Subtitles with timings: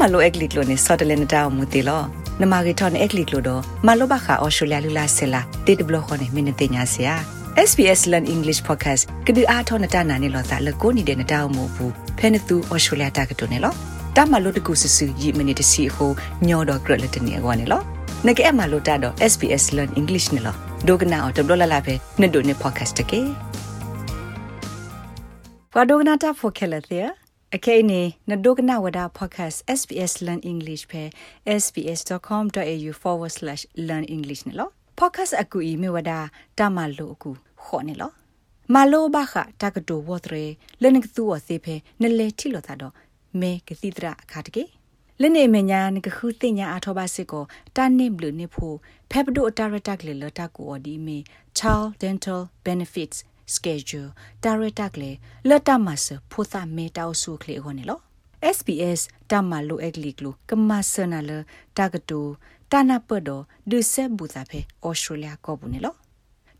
[0.00, 2.02] မလိုအက်ကလစ်လိုနေစော်တလနေတောင်မူတီလော
[2.40, 7.14] နမဂီထွန်အက်ကလစ်လိုတော့မလိုဘခါအော်စတြေးလျလူလာဆလာတေတဘလခွန်နေမင်းတင်ညာစရာ
[7.68, 13.74] SBS Learn English Podcast ကဒီအားထောနတာနာနေလောသာလကိုနေတဲ့နတောင်မူဘူးဖဲနသူအော်စတြေးလျတာကတုန်နေလော
[14.16, 16.10] တမလိုတကူဆဆူယီမနီတစီဟို
[16.48, 17.80] ညောတော့ဂရလက်တနေကွာနေလော
[18.26, 20.54] နကဲအမလိုတာတော့ SBS Learn English နေလော
[20.86, 23.20] ဒိုကနာအော်တဘလလာပဲနှစ်ဒိုနေ podcast တကေ
[25.74, 27.23] ဘာဒိုကနာတာဖိုခဲလက်သေး
[27.58, 31.02] အခဲနေနဒုကနာဝဒါ podcast SBS learn english ပဲ
[31.62, 36.18] sbs.com.au/learn english နော် podcast အကူအီမြဝဒါ
[36.58, 37.30] တမလို့အကူ
[37.64, 38.10] ခေါ်နေလော
[38.74, 40.44] မလိုဘခတာကတိုဝတ်ရဲ
[40.82, 42.94] လနကသူဝစေဖဲနလေတီလိုတာတော့
[43.40, 44.64] မဲကတိတရအခါတကေ
[45.22, 47.44] လနေမညာနကခုတင်ညာအထောပါစစ်ကို
[47.76, 48.76] တာနိဘလနေဖို့
[49.10, 51.18] ဖက်ပဒိုတာရတက်လေလတာကိုအဒီမီ
[51.58, 53.18] child dental benefits
[53.54, 54.10] schedule
[54.44, 55.10] director ကလေ
[55.48, 58.00] လတ်တမဆဖိုသာမေတောက်ဆုခလေခေါနေလော
[58.56, 61.30] SBS တမလိုအက်လီကလိုကမဆနာလ
[61.76, 62.20] တာကတူ
[62.72, 63.30] တာနာပဒ
[63.70, 65.94] ဒုဆေဘူသာဖေဩစတြေးလျကောဘူးနေလော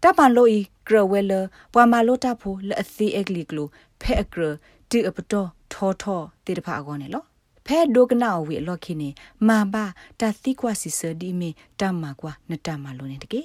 [0.02, 1.32] တပန်လိုဤဂရဝဲလ
[1.72, 3.68] ပွာမာလိုတာဖိုလအသီအက်လီကလို
[4.00, 4.42] ဖဲအဂရ
[4.90, 7.24] တီအပတော်ထောထောတေတဖာကောနေလော
[7.66, 9.08] ဖဲဒိုကနာဝေလော်ခိနေ
[9.48, 9.84] မာဘာ
[10.20, 11.50] တာတိကွာစီစဒီမီ
[11.80, 13.40] တမကွာနတမလိုနေတကေ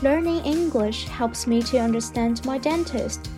[0.00, 3.28] Learning English helps me to understand my dentist.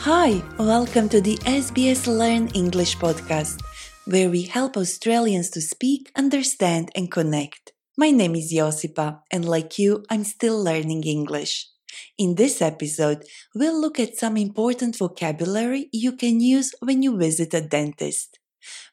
[0.00, 3.62] Hi, welcome to the SBS Learn English podcast,
[4.04, 7.72] where we help Australians to speak, understand, and connect.
[7.96, 11.66] My name is Josipa, and like you, I'm still learning English.
[12.18, 17.54] In this episode, we'll look at some important vocabulary you can use when you visit
[17.54, 18.38] a dentist.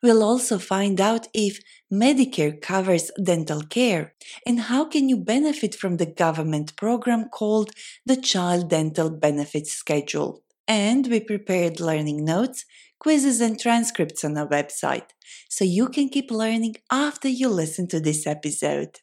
[0.01, 1.59] We'll also find out if
[1.91, 4.13] Medicare covers dental care
[4.45, 7.71] and how can you benefit from the government program called
[8.05, 10.43] the Child Dental Benefits Schedule.
[10.67, 12.65] And we prepared learning notes,
[12.99, 15.09] quizzes and transcripts on our website
[15.49, 18.99] so you can keep learning after you listen to this episode.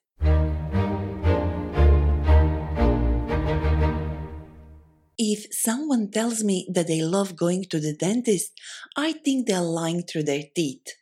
[5.22, 8.52] If someone tells me that they love going to the dentist,
[8.96, 10.94] I think they're lying through their teeth.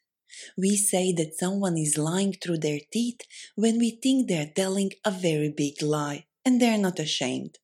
[0.56, 3.20] We say that someone is lying through their teeth
[3.54, 7.60] when we think they're telling a very big lie and they're not ashamed.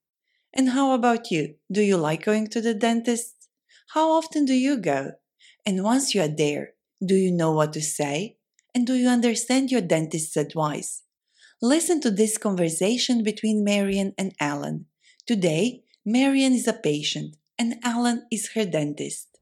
[0.53, 1.57] And how about you?
[1.73, 3.35] Do you like going to the dentist?
[3.89, 5.15] How often do you go?
[5.67, 8.37] And once you are there, do you know what to say?
[8.73, 11.03] And do you understand your dentist's advice?
[11.61, 14.87] Listen to this conversation between Marian and Alan.
[15.27, 19.39] Today, Marian is a patient and Alan is her dentist.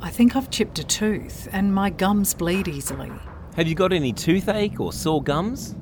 [0.00, 3.10] I think I've chipped a tooth and my gums bleed easily.
[3.56, 5.74] Have you got any toothache or sore gums?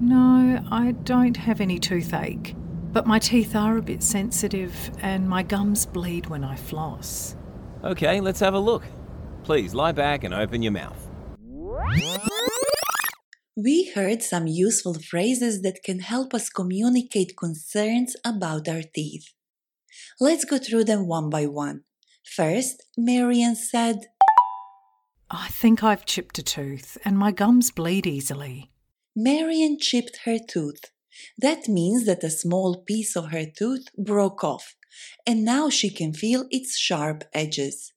[0.00, 2.54] No, I don't have any toothache,
[2.90, 4.72] but my teeth are a bit sensitive
[5.02, 7.36] and my gums bleed when I floss.
[7.84, 8.84] Okay, let's have a look.
[9.42, 11.06] Please lie back and open your mouth.
[13.60, 19.32] We heard some useful phrases that can help us communicate concerns about our teeth.
[20.20, 21.82] Let's go through them one by one.
[22.24, 24.06] First, Marian said,
[25.28, 28.70] I think I've chipped a tooth and my gums bleed easily.
[29.16, 30.92] Marian chipped her tooth.
[31.36, 34.76] That means that a small piece of her tooth broke off,
[35.26, 37.92] and now she can feel its sharp edges.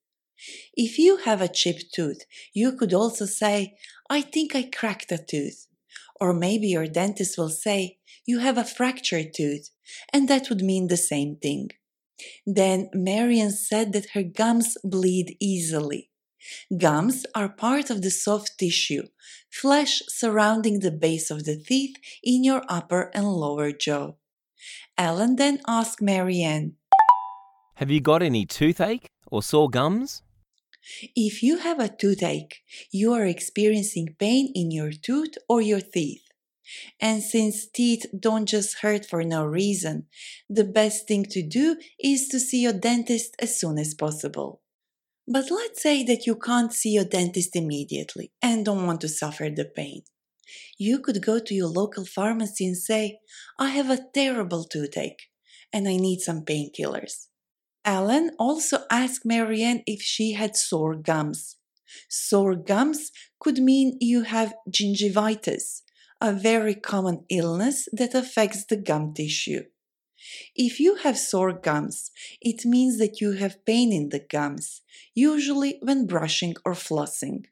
[0.76, 3.76] If you have a chipped tooth, you could also say,
[4.10, 5.68] I think I cracked a tooth.
[6.20, 9.70] Or maybe your dentist will say, You have a fractured tooth,
[10.14, 11.70] and that would mean the same thing.
[12.46, 16.10] Then Marian said that her gums bleed easily.
[16.76, 19.04] Gums are part of the soft tissue,
[19.52, 24.14] flesh surrounding the base of the teeth in your upper and lower jaw.
[24.98, 26.76] Alan then asked Marianne,
[27.76, 30.22] Have you got any toothache or sore gums?
[31.16, 36.24] If you have a toothache, you are experiencing pain in your tooth or your teeth.
[37.00, 40.08] And since teeth don't just hurt for no reason,
[40.50, 44.62] the best thing to do is to see your dentist as soon as possible.
[45.28, 49.50] But let's say that you can't see your dentist immediately and don't want to suffer
[49.50, 50.04] the pain.
[50.78, 53.20] You could go to your local pharmacy and say,
[53.60, 55.30] I have a terrible toothache
[55.72, 57.28] and I need some painkillers.
[57.84, 61.58] Alan also asked Marianne if she had sore gums.
[62.08, 65.82] Sore gums could mean you have gingivitis,
[66.22, 69.64] a very common illness that affects the gum tissue.
[70.56, 74.82] If you have sore gums, it means that you have pain in the gums,
[75.16, 77.46] usually when brushing or flossing.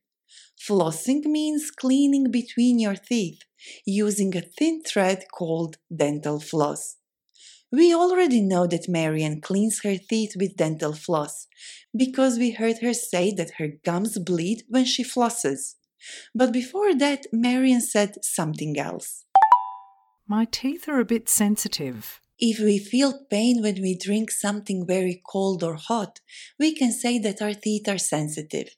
[0.60, 3.42] Flossing means cleaning between your teeth
[3.86, 6.99] using a thin thread called dental floss.
[7.72, 11.48] We already know that Marian cleans her teeth with dental floss
[11.96, 15.76] because we heard her say that her gums bleed when she flosses.
[16.34, 19.26] But before that, Marian said something else.
[20.28, 22.20] My teeth are a bit sensitive.
[22.40, 26.22] If we feel pain when we drink something very cold or hot,
[26.58, 28.76] we can say that our teeth are sensitive.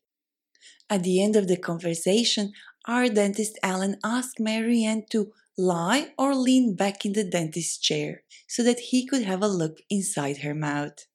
[0.89, 2.51] At the end of the conversation,
[2.85, 8.63] our dentist Alan asked Marianne to lie or lean back in the dentist's chair so
[8.63, 11.05] that he could have a look inside her mouth.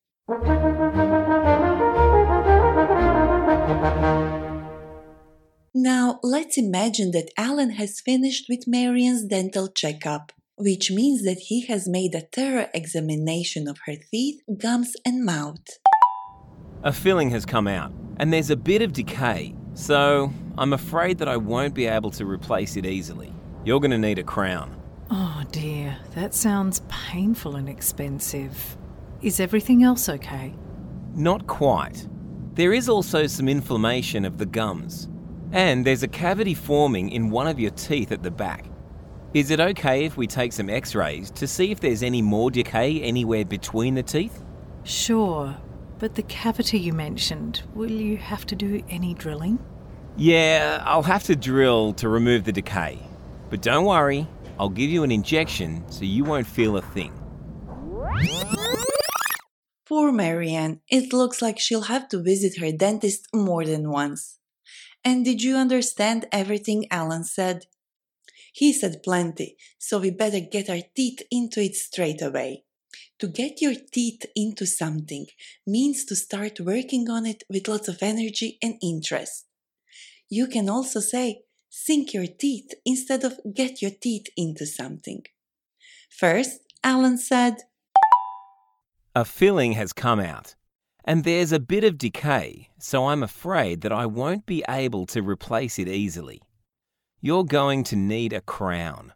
[5.74, 11.66] Now, let's imagine that Alan has finished with Marian's dental checkup, which means that he
[11.66, 15.66] has made a thorough examination of her teeth, gums, and mouth.
[16.82, 21.28] A filling has come out, and there's a bit of decay, so I'm afraid that
[21.28, 23.35] I won't be able to replace it easily.
[23.66, 24.80] You're going to need a crown.
[25.10, 28.76] Oh dear, that sounds painful and expensive.
[29.22, 30.54] Is everything else okay?
[31.16, 32.06] Not quite.
[32.54, 35.08] There is also some inflammation of the gums,
[35.50, 38.66] and there's a cavity forming in one of your teeth at the back.
[39.34, 42.52] Is it okay if we take some x rays to see if there's any more
[42.52, 44.44] decay anywhere between the teeth?
[44.84, 45.56] Sure,
[45.98, 49.58] but the cavity you mentioned, will you have to do any drilling?
[50.16, 53.05] Yeah, I'll have to drill to remove the decay.
[53.48, 54.26] But don't worry,
[54.58, 57.12] I'll give you an injection so you won't feel a thing.
[59.88, 64.38] Poor Marianne, it looks like she'll have to visit her dentist more than once.
[65.04, 67.66] And did you understand everything Alan said?
[68.52, 72.64] He said plenty, so we better get our teeth into it straight away.
[73.20, 75.26] To get your teeth into something
[75.66, 79.44] means to start working on it with lots of energy and interest.
[80.28, 81.42] You can also say,
[81.84, 85.22] sink your teeth instead of get your teeth into something.
[86.08, 87.64] First, Alan said,
[89.14, 90.54] A filling has come out,
[91.04, 95.20] and there's a bit of decay, so I'm afraid that I won't be able to
[95.20, 96.40] replace it easily.
[97.20, 99.12] You're going to need a crown.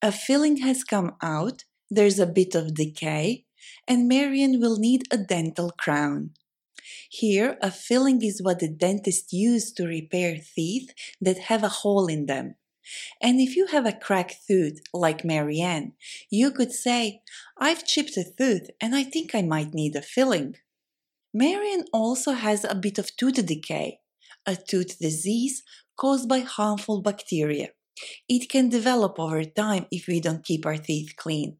[0.00, 3.44] A filling has come out, there's a bit of decay,
[3.88, 6.30] and Marian will need a dental crown.
[7.10, 12.06] Here, a filling is what the dentist used to repair teeth that have a hole
[12.06, 12.56] in them.
[13.20, 15.92] And if you have a cracked tooth, like Marianne,
[16.30, 17.22] you could say,
[17.58, 20.56] I've chipped a tooth and I think I might need a filling.
[21.32, 24.00] Marianne also has a bit of tooth decay,
[24.46, 25.62] a tooth disease
[25.96, 27.68] caused by harmful bacteria.
[28.28, 31.58] It can develop over time if we don't keep our teeth clean.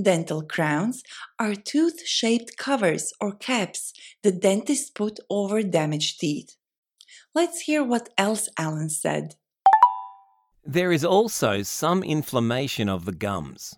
[0.00, 1.02] Dental crowns
[1.40, 3.92] are tooth shaped covers or caps
[4.22, 6.54] the dentist put over damaged teeth.
[7.34, 9.34] Let's hear what else Alan said.
[10.64, 13.76] There is also some inflammation of the gums,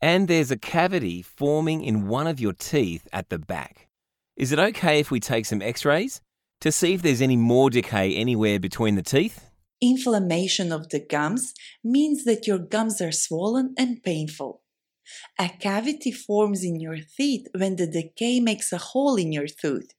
[0.00, 3.88] and there's a cavity forming in one of your teeth at the back.
[4.36, 6.20] Is it okay if we take some x rays
[6.60, 9.50] to see if there's any more decay anywhere between the teeth?
[9.80, 11.52] Inflammation of the gums
[11.84, 14.62] means that your gums are swollen and painful.
[15.38, 19.92] A cavity forms in your teeth when the decay makes a hole in your tooth.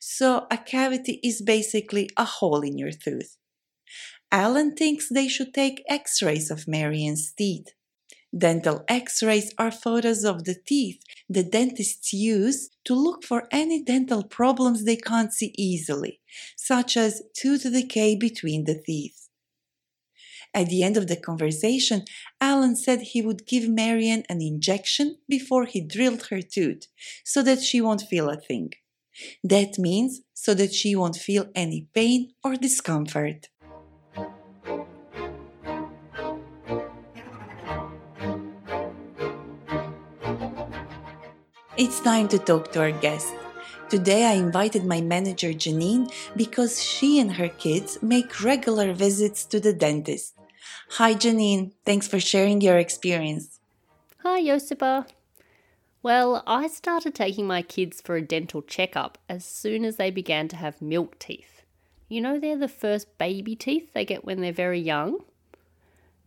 [0.00, 3.36] So, a cavity is basically a hole in your tooth.
[4.30, 7.68] Alan thinks they should take x rays of Marian's teeth.
[8.36, 13.82] Dental x rays are photos of the teeth the dentists use to look for any
[13.82, 16.20] dental problems they can't see easily,
[16.56, 19.27] such as tooth decay between the teeth.
[20.54, 22.04] At the end of the conversation,
[22.40, 26.86] Alan said he would give Marian an injection before he drilled her tooth
[27.24, 28.72] so that she won't feel a thing.
[29.44, 33.48] That means so that she won't feel any pain or discomfort.
[41.76, 43.32] It's time to talk to our guest.
[43.88, 49.60] Today I invited my manager Janine because she and her kids make regular visits to
[49.60, 50.37] the dentist.
[50.92, 53.60] Hi Janine, thanks for sharing your experience.
[54.22, 55.06] Hi, Josipa.
[56.02, 60.48] Well, I started taking my kids for a dental checkup as soon as they began
[60.48, 61.62] to have milk teeth.
[62.08, 65.18] You know, they're the first baby teeth they get when they're very young.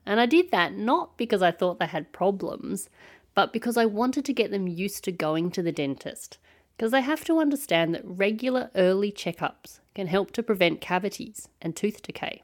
[0.06, 2.88] And I did that not because I thought they had problems,
[3.34, 6.38] but because I wanted to get them used to going to the dentist.
[6.77, 11.75] Because they have to understand that regular early checkups can help to prevent cavities and
[11.75, 12.44] tooth decay.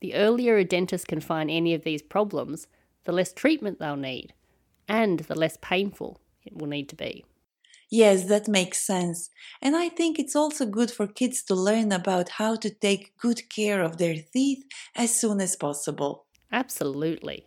[0.00, 2.66] The earlier a dentist can find any of these problems,
[3.04, 4.34] the less treatment they'll need,
[4.88, 7.24] and the less painful it will need to be.
[7.90, 9.30] Yes, that makes sense.
[9.62, 13.48] And I think it's also good for kids to learn about how to take good
[13.48, 14.64] care of their teeth
[14.96, 16.26] as soon as possible.
[16.50, 17.46] Absolutely.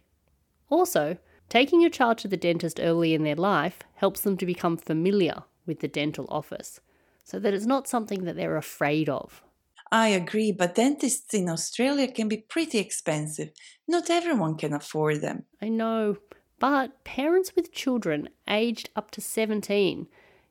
[0.70, 1.18] Also,
[1.50, 5.44] Taking your child to the dentist early in their life helps them to become familiar
[5.66, 6.82] with the dental office
[7.24, 9.44] so that it's not something that they're afraid of.
[9.92, 13.52] I agree, but dentists in Australia can be pretty expensive.
[13.88, 15.46] Not everyone can afford them.
[15.62, 16.18] I know,
[16.60, 20.08] but parents with children aged up to 17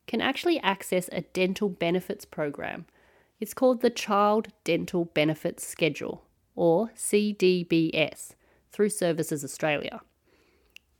[0.07, 2.85] can actually access a dental benefits program.
[3.39, 6.23] It's called the Child Dental Benefits Schedule,
[6.55, 8.31] or CDBS,
[8.71, 10.01] through Services Australia.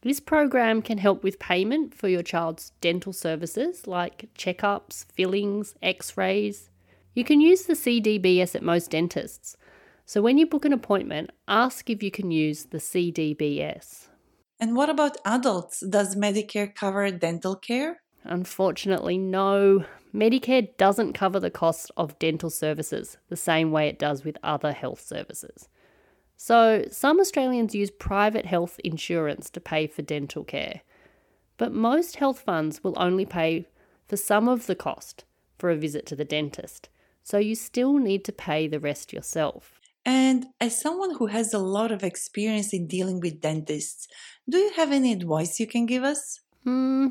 [0.01, 6.15] This program can help with payment for your child's dental services like checkups, fillings, x
[6.15, 6.69] rays.
[7.17, 9.57] You can use the CDBS at most dentists,
[10.05, 14.09] so when you book an appointment, ask if you can use the CDBS.
[14.59, 15.79] And what about adults?
[15.79, 18.01] Does Medicare cover dental care?
[18.23, 19.83] Unfortunately, no.
[20.13, 24.71] Medicare doesn't cover the cost of dental services the same way it does with other
[24.71, 25.69] health services.
[26.35, 30.81] So, some Australians use private health insurance to pay for dental care,
[31.57, 33.65] but most health funds will only pay
[34.07, 35.25] for some of the cost
[35.57, 36.89] for a visit to the dentist,
[37.27, 39.81] so you still need to pay the rest yourself.
[40.05, 44.07] And as someone who has a lot of experience in dealing with dentists,
[44.47, 46.39] do you have any advice you can give us?
[46.63, 47.07] Hmm,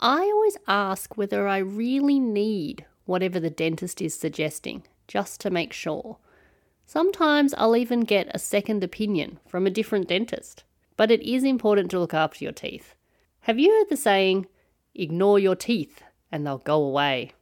[0.00, 5.72] I always ask whether I really need whatever the dentist is suggesting, just to make
[5.72, 6.18] sure.
[6.84, 10.64] Sometimes I'll even get a second opinion from a different dentist.
[10.96, 12.96] But it is important to look after your teeth.
[13.42, 14.48] Have you heard the saying,
[14.96, 16.02] ignore your teeth
[16.32, 17.34] and they'll go away?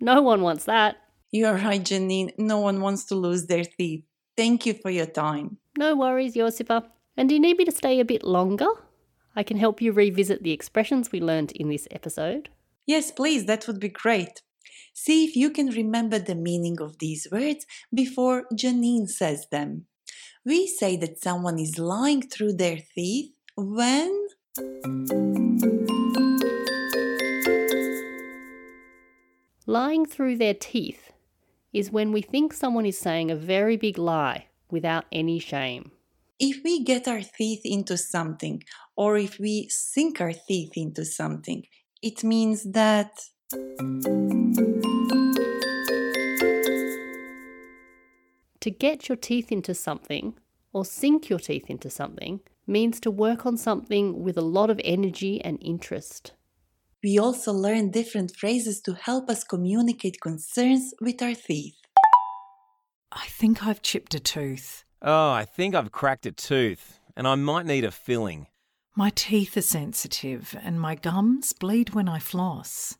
[0.00, 0.96] No one wants that.
[1.34, 2.32] You're right, Janine.
[2.36, 4.04] No one wants to lose their teeth.
[4.36, 5.56] Thank you for your time.
[5.78, 6.84] No worries, Josipa.
[7.16, 8.68] And do you need me to stay a bit longer?
[9.34, 12.50] I can help you revisit the expressions we learned in this episode.
[12.86, 14.42] Yes, please, that would be great.
[14.92, 19.86] See if you can remember the meaning of these words before Janine says them.
[20.44, 24.26] We say that someone is lying through their teeth when.
[29.66, 31.01] Lying through their teeth
[31.72, 35.90] is when we think someone is saying a very big lie without any shame.
[36.38, 38.62] If we get our teeth into something,
[38.96, 41.64] or if we sink our teeth into something,
[42.02, 43.12] it means that.
[48.60, 50.34] To get your teeth into something
[50.72, 54.80] or sink your teeth into something means to work on something with a lot of
[54.84, 56.32] energy and interest.
[57.02, 61.74] We also learn different phrases to help us communicate concerns with our teeth.
[63.10, 64.84] I think I've chipped a tooth.
[65.02, 68.46] Oh, I think I've cracked a tooth, and I might need a filling.
[68.94, 72.96] My teeth are sensitive and my gums bleed when I floss.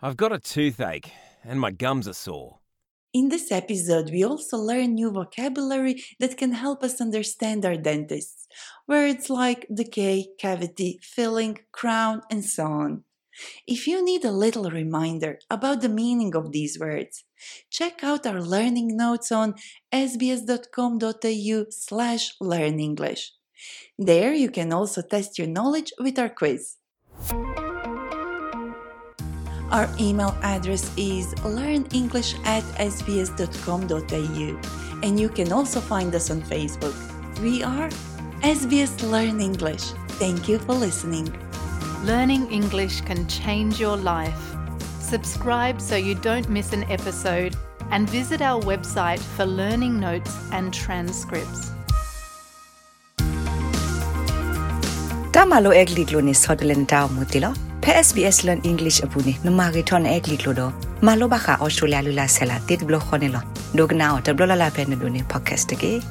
[0.00, 1.10] I've got a toothache,
[1.44, 2.60] and my gums are sore.
[3.12, 8.46] In this episode, we also learn new vocabulary that can help us understand our dentists.
[8.88, 13.04] Words like decay, cavity, filling, crown, and so on.
[13.66, 17.24] If you need a little reminder about the meaning of these words,
[17.70, 19.54] check out our learning notes on
[19.92, 23.30] sbs.com.au slash learnenglish.
[23.98, 26.76] There you can also test your knowledge with our quiz.
[29.70, 34.46] Our email address is learnenglish at sbs.com.au
[35.02, 36.94] and you can also find us on Facebook.
[37.42, 37.90] We are
[38.40, 39.92] SBS Learn English.
[40.20, 41.43] Thank you for listening.
[42.06, 44.40] Learning English can change your life.
[45.00, 47.56] Subscribe so you don't miss an episode
[47.90, 51.70] and visit our website for learning notes and transcripts.
[55.32, 57.54] Tamalo egliglo ni sodlen tao mutilo.
[57.80, 59.38] Pe SBS Learn English abuni.
[59.44, 60.72] numariton egliglo do.
[61.00, 63.40] Malo baka Australia lula sela tit blo khonelo.
[64.46, 66.02] la la pe ne podcast ge.